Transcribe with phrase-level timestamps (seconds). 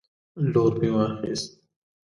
[0.51, 1.47] لور مې واخیست